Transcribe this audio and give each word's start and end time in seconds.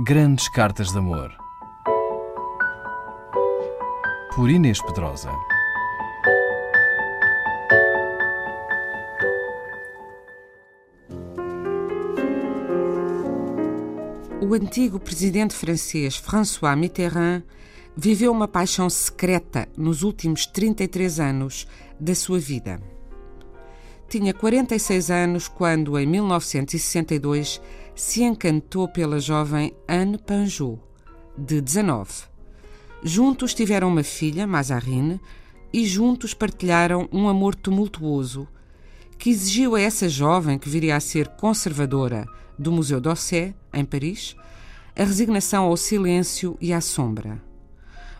Grandes 0.00 0.48
Cartas 0.48 0.90
de 0.90 0.98
Amor. 0.98 1.32
Por 4.34 4.50
Inês 4.50 4.82
Pedrosa. 4.82 5.30
O 14.42 14.52
antigo 14.52 14.98
presidente 14.98 15.54
francês 15.54 16.16
François 16.16 16.76
Mitterrand 16.76 17.44
viveu 17.96 18.32
uma 18.32 18.48
paixão 18.48 18.90
secreta 18.90 19.68
nos 19.76 20.02
últimos 20.02 20.44
33 20.44 21.20
anos 21.20 21.68
da 22.00 22.16
sua 22.16 22.40
vida. 22.40 22.80
Tinha 24.08 24.34
46 24.34 25.10
anos 25.10 25.48
quando, 25.48 25.98
em 25.98 26.06
1962, 26.06 27.60
se 27.94 28.22
encantou 28.22 28.88
pela 28.88 29.20
jovem 29.20 29.72
Anne 29.86 30.18
Panjot, 30.18 30.80
de 31.36 31.60
19. 31.60 32.24
Juntos 33.02 33.54
tiveram 33.54 33.88
uma 33.88 34.02
filha, 34.02 34.46
Mazarine, 34.46 35.20
e 35.72 35.86
juntos 35.86 36.34
partilharam 36.34 37.08
um 37.12 37.28
amor 37.28 37.54
tumultuoso 37.54 38.48
que 39.18 39.30
exigiu 39.30 39.74
a 39.74 39.80
essa 39.80 40.08
jovem, 40.08 40.58
que 40.58 40.68
viria 40.68 40.96
a 40.96 41.00
ser 41.00 41.28
conservadora 41.28 42.26
do 42.58 42.72
Museu 42.72 43.00
d'Orsay, 43.00 43.54
em 43.72 43.84
Paris, 43.84 44.36
a 44.96 45.04
resignação 45.04 45.64
ao 45.64 45.76
silêncio 45.76 46.56
e 46.60 46.72
à 46.72 46.80
sombra. 46.80 47.42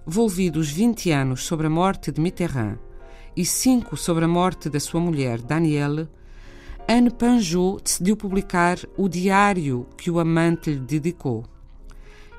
Volvidos 0.07 0.71
20 0.71 1.11
anos 1.11 1.45
sobre 1.45 1.67
a 1.67 1.71
morte 1.71 2.13
de 2.13 2.21
Mitterrand 2.21 2.79
e 3.37 3.45
cinco 3.45 3.97
sobre 3.97 4.25
a 4.25 4.29
morte 4.29 4.69
da 4.69 4.79
sua 4.79 5.01
mulher, 5.01 5.41
Danielle, 5.41 6.09
Anne 6.87 7.11
Panjot 7.11 7.83
decidiu 7.83 8.15
publicar 8.15 8.79
o 8.95 9.09
diário 9.09 9.87
que 9.97 10.11
o 10.11 10.21
amante 10.21 10.71
lhe 10.71 10.79
dedicou 10.79 11.47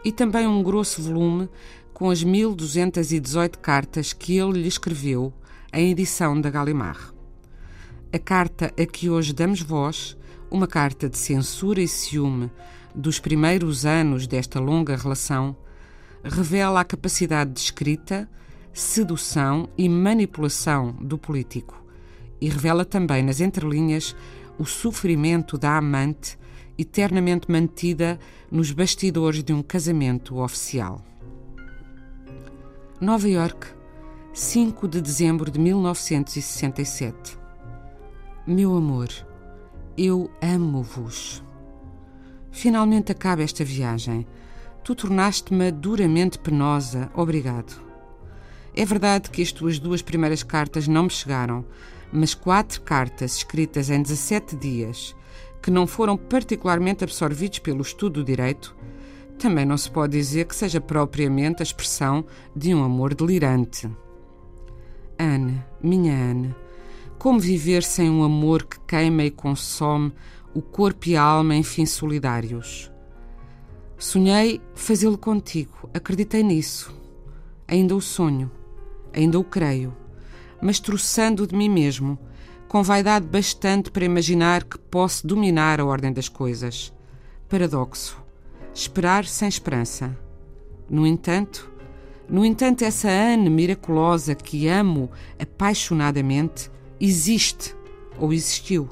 e 0.04 0.12
também 0.12 0.46
um 0.46 0.62
grosso 0.62 1.02
volume 1.02 1.50
com 1.92 2.12
as 2.12 2.24
1218 2.24 3.58
cartas 3.58 4.14
que 4.14 4.38
ele 4.38 4.62
lhe 4.62 4.68
escreveu 4.68 5.34
em 5.74 5.90
edição 5.90 6.40
da 6.40 6.52
Gallimard. 6.52 7.12
A 8.14 8.20
carta 8.20 8.72
a 8.80 8.86
que 8.86 9.10
hoje 9.10 9.34
damos 9.34 9.62
voz, 9.62 10.16
uma 10.52 10.68
carta 10.68 11.10
de 11.10 11.18
censura 11.18 11.82
e 11.82 11.88
ciúme 11.88 12.52
dos 12.94 13.20
primeiros 13.20 13.84
anos 13.84 14.28
desta 14.28 14.60
longa 14.60 14.96
relação, 14.96 15.56
revela 16.24 16.82
a 16.82 16.86
capacidade 16.86 17.52
de 17.52 17.62
escrita, 17.62 18.30
sedução 18.72 19.68
e 19.76 19.90
manipulação 19.90 20.92
do 21.02 21.18
político 21.18 21.85
e 22.46 22.48
revela 22.48 22.86
também 22.86 23.24
nas 23.24 23.40
entrelinhas 23.40 24.16
o 24.60 24.66
sofrimento 24.66 25.58
da 25.58 25.78
amante 25.78 26.38
eternamente 26.78 27.50
mantida 27.50 28.20
nos 28.52 28.72
bastidores 28.72 29.44
de 29.44 29.52
um 29.52 29.64
casamento 29.64 30.38
oficial. 30.38 31.04
Nova 33.02 33.28
York, 33.28 33.66
5 34.32 34.88
de 34.88 35.02
dezembro 35.02 35.50
de 35.50 35.60
1967. 35.60 37.36
Meu 38.46 38.78
amor, 38.78 39.10
eu 39.98 40.30
amo-vos. 40.40 41.44
Finalmente 42.52 43.12
acaba 43.12 43.42
esta 43.42 43.66
viagem. 43.66 44.28
Tu 44.84 44.94
tornaste-me 44.94 45.72
duramente 45.72 46.38
penosa. 46.38 47.10
Obrigado. 47.16 47.84
É 48.76 48.86
verdade 48.86 49.32
que 49.32 49.42
as 49.42 49.52
tuas 49.52 49.80
duas 49.80 50.04
primeiras 50.04 50.44
cartas 50.44 50.88
não 50.88 51.04
me 51.04 51.10
chegaram, 51.10 51.66
mas 52.16 52.34
quatro 52.34 52.82
cartas 52.82 53.38
escritas 53.38 53.90
em 53.90 54.02
17 54.02 54.56
dias, 54.56 55.16
que 55.62 55.70
não 55.70 55.86
foram 55.86 56.16
particularmente 56.16 57.04
absorvidos 57.04 57.60
pelo 57.60 57.82
estudo 57.82 58.22
do 58.22 58.26
direito, 58.26 58.76
também 59.38 59.66
não 59.66 59.78
se 59.78 59.92
pode 59.92 60.18
dizer 60.18 60.46
que 60.46 60.56
seja 60.56 60.80
propriamente 60.80 61.62
a 61.62 61.64
expressão 61.64 62.26
de 62.56 62.74
um 62.74 62.84
amor 62.84 63.14
delirante. 63.14 63.90
Anne, 65.20 65.64
minha 65.82 66.14
Anne, 66.14 66.56
como 67.18 67.40
viver 67.40 67.84
sem 67.84 68.10
um 68.10 68.24
amor 68.24 68.64
que 68.64 68.80
queima 68.82 69.24
e 69.24 69.32
consome 69.32 70.14
o 70.54 70.62
corpo 70.62 71.10
e 71.10 71.18
a 71.18 71.22
alma, 71.22 71.56
enfim, 71.56 71.86
solidários? 71.86 72.92
Sonhei 73.98 74.62
fazê-lo 74.74 75.18
contigo, 75.18 75.90
acreditei 75.94 76.44
nisso. 76.44 76.94
Ainda 77.68 77.96
o 77.96 78.02
sonho 78.02 78.52
ainda 79.16 79.40
o 79.40 79.44
creio, 79.44 79.96
mas 80.62 80.80
troçando 80.80 81.46
de 81.46 81.56
mim 81.56 81.70
mesmo, 81.70 82.18
com 82.68 82.82
vaidade 82.84 83.28
bastante 83.28 83.92
para 83.92 84.06
imaginar 84.06 84.64
que 84.64 84.78
posso 84.78 85.26
dominar 85.26 85.80
a 85.80 85.86
ordem 85.86 86.12
das 86.12 86.28
coisas. 86.28 86.94
Paradoxo. 87.48 88.18
Esperar 88.74 89.26
sem 89.26 89.48
esperança. 89.48 90.18
No 90.90 91.06
entanto, 91.08 91.72
no 92.28 92.44
entanto, 92.44 92.84
essa 92.84 93.10
Anne 93.10 93.50
miraculosa 93.50 94.36
que 94.36 94.68
amo 94.68 95.10
apaixonadamente 95.40 96.72
existe 97.00 97.76
ou 98.20 98.34
existiu. 98.34 98.90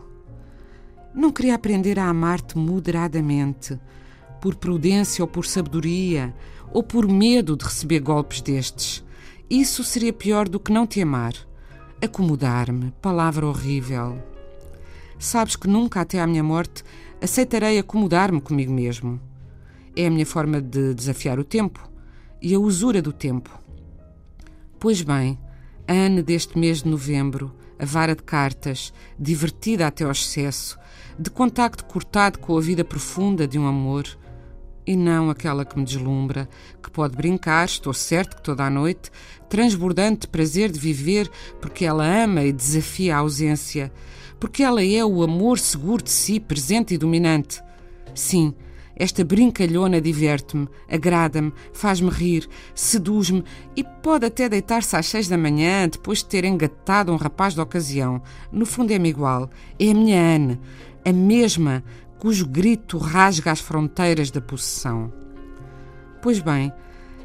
Não 1.13 1.31
queria 1.31 1.55
aprender 1.55 1.99
a 1.99 2.07
amar-te 2.07 2.57
moderadamente, 2.57 3.79
por 4.39 4.55
prudência 4.55 5.23
ou 5.23 5.27
por 5.27 5.45
sabedoria, 5.45 6.33
ou 6.71 6.83
por 6.83 7.07
medo 7.07 7.55
de 7.55 7.65
receber 7.65 7.99
golpes 7.99 8.41
destes 8.41 9.03
isso 9.49 9.83
seria 9.83 10.11
pior 10.11 10.49
do 10.49 10.59
que 10.59 10.71
não 10.71 10.87
te 10.87 10.99
amar. 10.99 11.33
Acomodar-me, 12.03 12.91
palavra 13.01 13.47
horrível. 13.47 14.21
Sabes 15.17 15.55
que 15.55 15.69
nunca 15.69 16.01
até 16.01 16.19
à 16.19 16.27
minha 16.27 16.43
morte 16.43 16.83
aceitarei 17.21 17.79
acomodar-me 17.79 18.41
comigo 18.41 18.73
mesmo. 18.73 19.21
É 19.95 20.07
a 20.07 20.11
minha 20.11 20.25
forma 20.25 20.59
de 20.59 20.93
desafiar 20.93 21.39
o 21.39 21.45
tempo 21.45 21.89
e 22.41 22.53
a 22.53 22.59
usura 22.59 23.01
do 23.01 23.13
tempo. 23.13 23.57
Pois 24.77 25.01
bem, 25.01 25.39
a 25.87 25.93
Anne 25.93 26.21
deste 26.21 26.59
mês 26.59 26.83
de 26.83 26.89
novembro, 26.89 27.55
a 27.79 27.85
vara 27.85 28.13
de 28.13 28.23
cartas, 28.23 28.93
divertida 29.17 29.87
até 29.87 30.03
ao 30.03 30.11
excesso, 30.11 30.77
de 31.17 31.29
contacto 31.29 31.85
cortado 31.85 32.37
com 32.37 32.57
a 32.57 32.59
vida 32.59 32.83
profunda 32.83 33.47
de 33.47 33.57
um 33.57 33.65
amor, 33.65 34.03
e 34.85 34.95
não 34.95 35.29
aquela 35.29 35.65
que 35.65 35.77
me 35.77 35.85
deslumbra, 35.85 36.47
que 36.81 36.91
pode 36.91 37.15
brincar, 37.15 37.65
estou 37.65 37.93
certo 37.93 38.35
que 38.35 38.43
toda 38.43 38.65
a 38.65 38.69
noite, 38.69 39.11
transbordante 39.49 40.27
prazer 40.27 40.71
de 40.71 40.79
viver, 40.79 41.29
porque 41.61 41.85
ela 41.85 42.05
ama 42.05 42.43
e 42.43 42.51
desafia 42.51 43.15
a 43.15 43.19
ausência, 43.19 43.91
porque 44.39 44.63
ela 44.63 44.83
é 44.83 45.03
o 45.03 45.23
amor 45.23 45.59
seguro 45.59 46.03
de 46.03 46.11
si, 46.11 46.39
presente 46.39 46.93
e 46.93 46.97
dominante. 46.97 47.61
Sim, 48.13 48.53
esta 48.95 49.23
brincalhona 49.23 49.99
diverte-me, 49.99 50.67
agrada-me, 50.87 51.51
faz-me 51.73 52.09
rir, 52.09 52.47
seduz-me 52.75 53.43
e 53.75 53.83
pode 53.83 54.25
até 54.25 54.47
deitar-se 54.47 54.95
às 54.95 55.07
seis 55.07 55.27
da 55.27 55.37
manhã 55.37 55.87
depois 55.87 56.19
de 56.19 56.25
ter 56.25 56.45
engatado 56.45 57.11
um 57.11 57.15
rapaz 57.15 57.55
de 57.55 57.61
ocasião. 57.61 58.21
No 58.51 58.65
fundo 58.65 58.91
é-me 58.91 59.09
igual. 59.09 59.49
É 59.79 59.89
a 59.89 59.93
minha 59.93 60.35
Anne, 60.35 60.59
a 61.03 61.11
mesma 61.11 61.83
cujo 62.23 62.47
grito 62.47 62.97
rasga 62.97 63.51
as 63.51 63.59
fronteiras 63.59 64.31
da 64.31 64.39
possessão. 64.39 65.11
Pois 66.21 66.39
bem, 66.39 66.71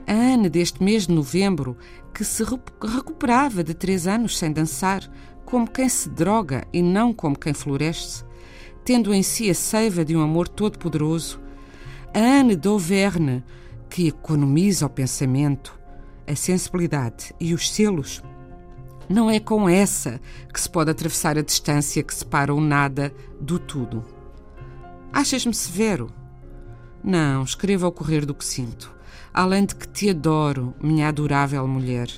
a 0.04 0.12
Ana 0.12 0.50
deste 0.50 0.82
mês 0.82 1.06
de 1.06 1.14
novembro, 1.14 1.76
que 2.12 2.24
se 2.24 2.42
recuperava 2.42 3.62
de 3.62 3.74
três 3.74 4.08
anos 4.08 4.36
sem 4.36 4.50
dançar, 4.50 5.08
como 5.44 5.70
quem 5.70 5.88
se 5.88 6.08
droga 6.08 6.66
e 6.72 6.82
não 6.82 7.14
como 7.14 7.38
quem 7.38 7.54
floresce, 7.54 8.24
tendo 8.84 9.14
em 9.14 9.22
si 9.22 9.48
a 9.48 9.54
seiva 9.54 10.04
de 10.04 10.16
um 10.16 10.20
amor 10.20 10.48
todo-poderoso, 10.48 11.40
a 12.12 12.18
Anne 12.18 12.56
d'Auvergne, 12.56 13.44
que 13.88 14.08
economiza 14.08 14.86
o 14.86 14.90
pensamento, 14.90 15.78
a 16.26 16.34
sensibilidade 16.34 17.32
e 17.38 17.54
os 17.54 17.70
selos, 17.70 18.20
não 19.08 19.30
é 19.30 19.38
com 19.38 19.68
essa 19.68 20.20
que 20.52 20.60
se 20.60 20.68
pode 20.68 20.90
atravessar 20.90 21.38
a 21.38 21.42
distância 21.42 22.02
que 22.02 22.12
separa 22.12 22.52
o 22.52 22.60
nada 22.60 23.14
do 23.40 23.60
tudo. 23.60 24.17
Achas-me 25.12 25.54
severo? 25.54 26.12
Não, 27.02 27.42
escreva 27.42 27.86
ao 27.86 27.92
correr 27.92 28.26
do 28.26 28.34
que 28.34 28.44
sinto. 28.44 28.94
Além 29.32 29.64
de 29.64 29.74
que 29.74 29.88
te 29.88 30.10
adoro, 30.10 30.74
minha 30.82 31.08
adorável 31.08 31.66
mulher. 31.66 32.08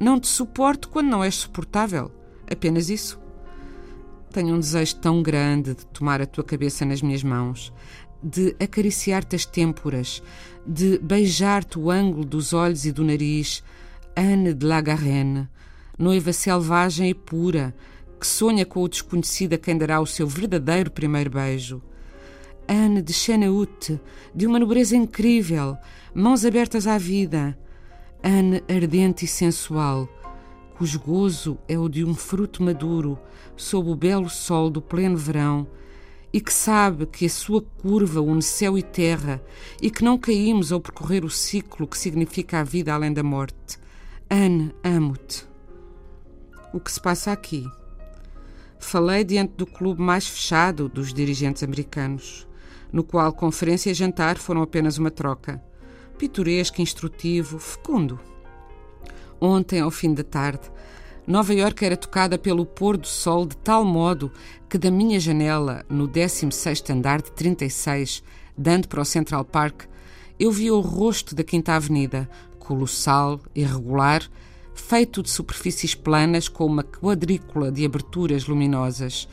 Não 0.00 0.18
te 0.18 0.26
suporto 0.26 0.88
quando 0.88 1.08
não 1.08 1.24
és 1.24 1.34
suportável. 1.34 2.10
Apenas 2.50 2.88
isso. 2.88 3.20
Tenho 4.30 4.54
um 4.54 4.60
desejo 4.60 4.96
tão 4.96 5.22
grande 5.22 5.74
de 5.74 5.86
tomar 5.86 6.20
a 6.20 6.26
tua 6.26 6.44
cabeça 6.44 6.84
nas 6.84 7.00
minhas 7.00 7.22
mãos, 7.22 7.72
de 8.22 8.54
acariciar-te 8.60 9.36
as 9.36 9.46
têmporas, 9.46 10.22
de 10.66 10.98
beijar-te 10.98 11.78
o 11.78 11.90
ângulo 11.90 12.24
dos 12.24 12.52
olhos 12.52 12.84
e 12.84 12.92
do 12.92 13.04
nariz, 13.04 13.62
Anne 14.16 14.54
de 14.54 14.64
la 14.66 14.82
noiva 15.98 16.32
selvagem 16.32 17.10
e 17.10 17.14
pura, 17.14 17.74
que 18.18 18.26
sonha 18.26 18.64
com 18.64 18.82
o 18.82 18.88
desconhecido 18.88 19.54
a 19.54 19.58
quem 19.58 19.76
dará 19.76 20.00
o 20.00 20.06
seu 20.06 20.26
verdadeiro 20.26 20.90
primeiro 20.90 21.30
beijo. 21.30 21.82
Anne 22.68 23.00
de 23.02 23.12
Chenaute, 23.12 24.00
de 24.34 24.46
uma 24.46 24.58
nobreza 24.58 24.96
incrível, 24.96 25.76
mãos 26.14 26.44
abertas 26.44 26.86
à 26.86 26.98
vida. 26.98 27.56
Anne 28.22 28.62
ardente 28.68 29.24
e 29.24 29.28
sensual, 29.28 30.08
cujo 30.76 30.98
gozo 30.98 31.58
é 31.68 31.78
o 31.78 31.88
de 31.88 32.04
um 32.04 32.14
fruto 32.14 32.62
maduro, 32.62 33.18
sob 33.56 33.90
o 33.90 33.94
belo 33.94 34.28
sol 34.28 34.68
do 34.68 34.82
pleno 34.82 35.16
verão, 35.16 35.66
e 36.32 36.40
que 36.40 36.52
sabe 36.52 37.06
que 37.06 37.24
a 37.24 37.30
sua 37.30 37.62
curva 37.62 38.20
une 38.20 38.42
céu 38.42 38.76
e 38.76 38.82
terra 38.82 39.42
e 39.80 39.90
que 39.90 40.04
não 40.04 40.18
caímos 40.18 40.72
ao 40.72 40.80
percorrer 40.80 41.24
o 41.24 41.30
ciclo 41.30 41.86
que 41.86 41.96
significa 41.96 42.60
a 42.60 42.64
vida 42.64 42.92
além 42.92 43.12
da 43.12 43.22
morte. 43.22 43.78
Anne, 44.28 44.74
amo-te. 44.82 45.46
O 46.72 46.80
que 46.80 46.90
se 46.90 47.00
passa 47.00 47.32
aqui? 47.32 47.64
Falei 48.78 49.24
diante 49.24 49.54
do 49.54 49.66
clube 49.66 50.02
mais 50.02 50.26
fechado 50.26 50.88
dos 50.88 51.14
dirigentes 51.14 51.62
americanos, 51.62 52.45
no 52.96 53.04
qual 53.04 53.30
conferência 53.30 53.90
e 53.90 53.94
jantar 53.94 54.38
foram 54.38 54.62
apenas 54.62 54.96
uma 54.96 55.10
troca. 55.10 55.62
Pitoresco, 56.16 56.80
instrutivo, 56.80 57.58
fecundo. 57.58 58.18
Ontem, 59.38 59.80
ao 59.80 59.90
fim 59.90 60.14
da 60.14 60.24
tarde, 60.24 60.72
Nova 61.26 61.52
York 61.52 61.84
era 61.84 61.94
tocada 61.94 62.38
pelo 62.38 62.64
pôr 62.64 62.96
do 62.96 63.06
sol 63.06 63.44
de 63.44 63.54
tal 63.58 63.84
modo 63.84 64.32
que 64.66 64.78
da 64.78 64.90
minha 64.90 65.20
janela, 65.20 65.84
no 65.90 66.08
16º 66.08 66.88
andar 66.88 67.20
de 67.20 67.30
36, 67.32 68.22
dando 68.56 68.88
para 68.88 69.02
o 69.02 69.04
Central 69.04 69.44
Park, 69.44 69.82
eu 70.40 70.50
via 70.50 70.74
o 70.74 70.80
rosto 70.80 71.34
da 71.34 71.44
Quinta 71.44 71.74
Avenida, 71.74 72.26
colossal, 72.58 73.38
irregular, 73.54 74.22
feito 74.74 75.22
de 75.22 75.28
superfícies 75.28 75.94
planas 75.94 76.48
com 76.48 76.64
uma 76.64 76.82
quadrícula 76.82 77.70
de 77.70 77.84
aberturas 77.84 78.46
luminosas. 78.46 79.28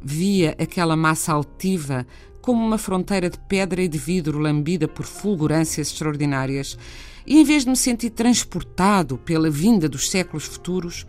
Via 0.00 0.56
aquela 0.58 0.96
massa 0.96 1.32
altiva 1.32 2.06
como 2.40 2.64
uma 2.64 2.78
fronteira 2.78 3.28
de 3.28 3.38
pedra 3.38 3.82
e 3.82 3.88
de 3.88 3.98
vidro 3.98 4.38
lambida 4.38 4.88
por 4.88 5.04
fulgurâncias 5.04 5.88
extraordinárias, 5.88 6.78
e 7.26 7.38
em 7.38 7.44
vez 7.44 7.64
de 7.64 7.70
me 7.70 7.76
sentir 7.76 8.10
transportado 8.10 9.18
pela 9.18 9.50
vinda 9.50 9.88
dos 9.88 10.10
séculos 10.10 10.44
futuros, 10.44 11.06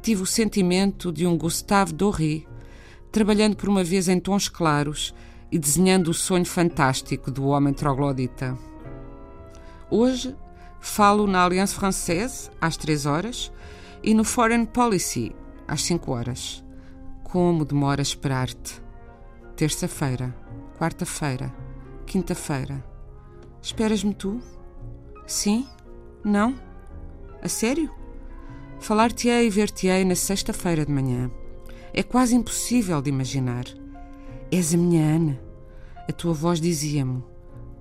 tive 0.00 0.22
o 0.22 0.26
sentimento 0.26 1.12
de 1.12 1.26
um 1.26 1.36
Gustave 1.36 1.92
Doré, 1.92 2.42
trabalhando 3.10 3.56
por 3.56 3.68
uma 3.68 3.84
vez 3.84 4.08
em 4.08 4.18
tons 4.18 4.48
claros 4.48 5.14
e 5.50 5.58
desenhando 5.58 6.08
o 6.08 6.14
sonho 6.14 6.46
fantástico 6.46 7.30
do 7.30 7.46
homem 7.46 7.74
troglodita. 7.74 8.58
Hoje 9.90 10.34
falo 10.80 11.26
na 11.26 11.42
Alliance 11.42 11.74
Française, 11.74 12.50
às 12.60 12.76
três 12.76 13.04
horas, 13.04 13.52
e 14.02 14.14
no 14.14 14.24
Foreign 14.24 14.66
Policy, 14.66 15.32
às 15.68 15.82
cinco 15.82 16.12
horas. 16.12 16.64
Como 17.22 17.64
demora 17.64 18.02
esperar-te? 18.02 18.82
Terça-feira 19.54 20.41
quarta-feira, 20.82 21.54
quinta-feira. 22.04 22.84
Esperas-me 23.62 24.12
tu? 24.12 24.40
Sim? 25.28 25.64
Não? 26.24 26.56
A 27.40 27.46
sério? 27.46 27.88
Falar-te-ei 28.80 29.46
e 29.46 29.50
ver-te-ei 29.50 30.04
na 30.04 30.16
sexta-feira 30.16 30.84
de 30.84 30.90
manhã. 30.90 31.30
É 31.94 32.02
quase 32.02 32.34
impossível 32.34 33.00
de 33.00 33.10
imaginar. 33.10 33.64
És 34.50 34.74
a 34.74 34.76
minha 34.76 35.04
Ana. 35.04 35.40
A 36.08 36.12
tua 36.12 36.34
voz 36.34 36.60
dizia-me: 36.60 37.22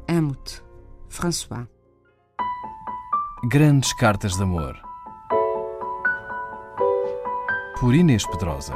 Amo-te, 0.07 0.61
François. 1.09 1.67
Grandes 3.49 3.93
Cartas 3.93 4.35
de 4.35 4.43
Amor. 4.43 4.79
Por 7.79 7.95
Inês 7.95 8.27
Pedrosa. 8.27 8.75